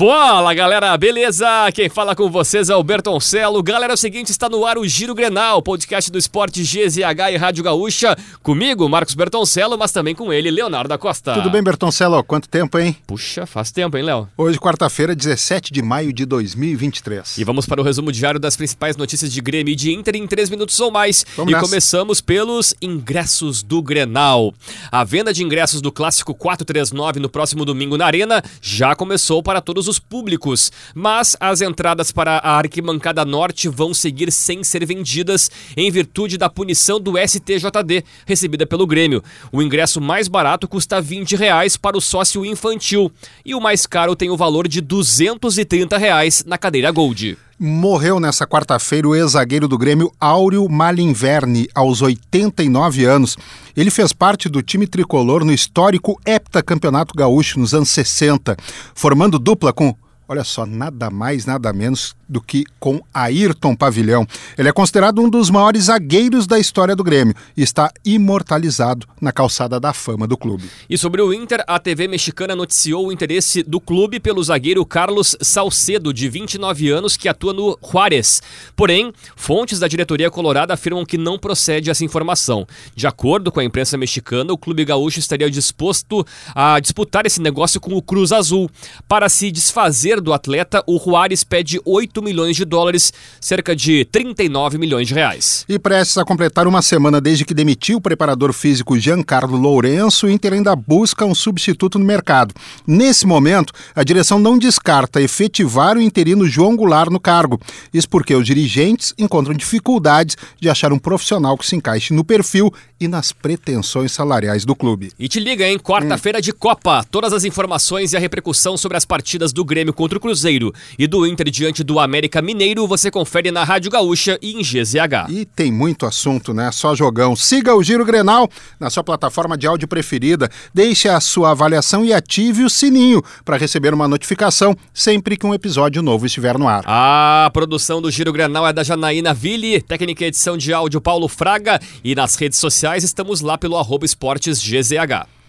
[0.00, 1.46] Fala galera, beleza?
[1.74, 3.62] Quem fala com vocês é o Bertoncelo.
[3.62, 7.36] Galera, é o seguinte, está no ar o Giro Grenal, podcast do esporte GZH e
[7.36, 8.16] Rádio Gaúcha.
[8.42, 11.34] Comigo, Marcos Bertoncelo, mas também com ele, Leonardo da Costa.
[11.34, 12.24] Tudo bem, Bertoncelo?
[12.24, 12.96] Quanto tempo, hein?
[13.06, 14.26] Puxa, faz tempo, hein, Léo?
[14.38, 17.36] Hoje, quarta-feira, 17 de maio de 2023.
[17.36, 20.26] E vamos para o resumo diário das principais notícias de Grêmio e de Inter em
[20.26, 21.26] 3 minutos ou mais.
[21.36, 21.66] Vamos e nessa.
[21.66, 24.54] começamos pelos ingressos do Grenal.
[24.90, 29.60] A venda de ingressos do Clássico 439 no próximo domingo na Arena já começou para
[29.60, 35.50] todos os públicos, mas as entradas para a arquibancada norte vão seguir sem ser vendidas
[35.76, 39.22] em virtude da punição do STJD recebida pelo Grêmio.
[39.50, 43.10] O ingresso mais barato custa 20 reais para o sócio infantil
[43.44, 47.36] e o mais caro tem o valor de 230 reais na cadeira Gold.
[47.62, 53.36] Morreu nessa quarta-feira o ex-zagueiro do Grêmio Áureo Malinverni, aos 89 anos.
[53.76, 58.56] Ele fez parte do time tricolor no histórico heptacampeonato gaúcho nos anos 60,
[58.94, 59.94] formando dupla com,
[60.30, 64.24] olha só, nada mais, nada menos do que com Ayrton Pavilhão.
[64.56, 69.32] Ele é considerado um dos maiores zagueiros da história do Grêmio e está imortalizado na
[69.32, 70.70] calçada da fama do clube.
[70.88, 75.36] E sobre o Inter, a TV mexicana noticiou o interesse do clube pelo zagueiro Carlos
[75.40, 78.40] Salcedo, de 29 anos, que atua no Juárez.
[78.76, 82.64] Porém, fontes da diretoria colorada afirmam que não procede essa informação.
[82.94, 87.80] De acordo com a imprensa mexicana, o clube gaúcho estaria disposto a disputar esse negócio
[87.80, 88.70] com o Cruz Azul.
[89.08, 94.78] Para se desfazer do atleta, o Juárez pede 8 milhões de dólares, cerca de 39
[94.78, 95.64] milhões de reais.
[95.68, 100.30] E prestes a completar uma semana desde que demitiu o preparador físico Giancarlo Lourenço, o
[100.30, 102.54] Inter ainda busca um substituto no mercado.
[102.86, 107.60] Nesse momento, a direção não descarta efetivar o interino João Goulart no cargo.
[107.92, 112.72] Isso porque os dirigentes encontram dificuldades de achar um profissional que se encaixe no perfil
[113.00, 115.12] e nas pretensões salariais do clube.
[115.18, 115.78] E te liga, hein?
[115.78, 117.04] Quarta-feira de Copa.
[117.10, 121.06] Todas as informações e a repercussão sobre as partidas do Grêmio contra o Cruzeiro e
[121.06, 125.30] do Inter diante do América Mineiro você confere na Rádio Gaúcha e em GZH.
[125.30, 126.70] E tem muito assunto, né?
[126.72, 127.36] Só jogão.
[127.36, 130.48] Siga o Giro Grenal na sua plataforma de áudio preferida.
[130.74, 135.54] Deixe a sua avaliação e ative o sininho para receber uma notificação sempre que um
[135.54, 136.82] episódio novo estiver no ar.
[136.86, 141.28] A produção do Giro Grenal é da Janaína Ville, técnica e edição de áudio Paulo
[141.28, 145.39] Fraga e nas redes sociais estamos lá pelo arroba esportes GZH.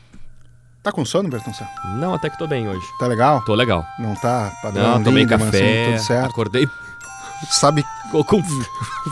[0.83, 1.67] Tá com sono, Bertonção?
[1.95, 2.85] Não, até que tô bem hoje.
[2.99, 3.41] Tá legal?
[3.45, 3.85] Tô legal.
[3.99, 6.29] Não tá padrão Não, tomei Lindemann, café, assim, tudo certo.
[6.31, 6.67] acordei
[7.49, 7.83] Sabe,
[8.27, 8.41] com-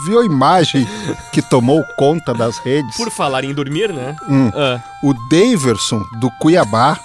[0.06, 0.88] viu a imagem
[1.32, 2.96] que tomou conta das redes?
[2.98, 4.16] Por falar em dormir, né?
[4.28, 4.52] Hum.
[4.56, 6.98] Ah, O Daverson, do Cuiabá,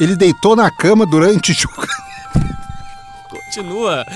[0.00, 1.54] ele deitou na cama durante,
[3.28, 4.06] continua.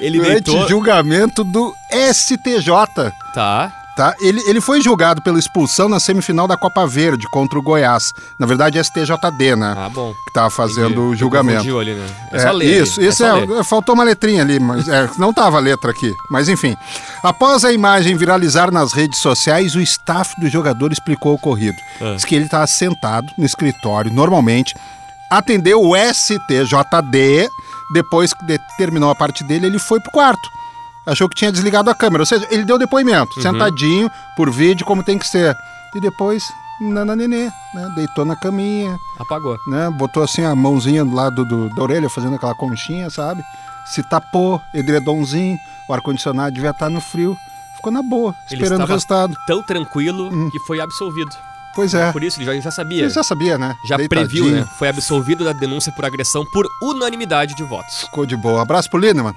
[0.00, 0.68] Ele durante deitou...
[0.68, 1.74] julgamento do
[2.12, 3.12] STJ.
[3.34, 3.77] Tá.
[3.98, 4.14] Tá?
[4.20, 8.14] Ele, ele foi julgado pela expulsão na semifinal da Copa Verde contra o Goiás.
[8.38, 9.74] Na verdade, STJD, né?
[9.76, 10.14] Ah, bom.
[10.24, 11.76] que tava fazendo o julgamento.
[11.76, 12.06] Ali, né?
[12.30, 12.80] É, É, só ler.
[12.80, 13.08] isso, ali.
[13.08, 13.64] isso é, ler.
[13.64, 16.14] faltou uma letrinha ali, mas é, não tava a letra aqui.
[16.30, 16.76] Mas enfim,
[17.24, 21.76] após a imagem viralizar nas redes sociais, o staff do jogador explicou o ocorrido.
[22.00, 22.12] Ah.
[22.14, 24.76] Diz que ele estava sentado no escritório, normalmente,
[25.28, 27.48] atendeu o STJD,
[27.92, 30.57] depois que terminou a parte dele, ele foi pro quarto.
[31.08, 33.42] Achou que tinha desligado a câmera, ou seja, ele deu depoimento, Uhum.
[33.42, 35.56] sentadinho, por vídeo, como tem que ser.
[35.94, 36.44] E depois,
[36.80, 37.88] nananenê, né?
[37.94, 39.56] Deitou na caminha, Apagou.
[39.66, 39.88] né?
[39.90, 43.42] Botou assim a mãozinha do lado do- da orelha, fazendo aquela conchinha, sabe?
[43.86, 45.58] Se tapou, edredomzinho,
[45.88, 47.36] o ar-condicionado devia estar no frio.
[47.76, 49.34] Ficou na boa, Ele esperando o resultado.
[49.46, 50.50] Tão tranquilo Hum.
[50.50, 51.30] que foi absolvido.
[51.74, 52.10] Pois é.
[52.12, 53.08] Por isso, ele já, já sabia.
[53.08, 53.76] Você já sabia, né?
[53.88, 54.28] Já Deitadinho.
[54.44, 54.68] previu, né?
[54.78, 58.00] Foi absolvido da denúncia por agressão por unanimidade de votos.
[58.02, 58.60] Ficou de boa.
[58.62, 59.34] Abraço pro Lindemann.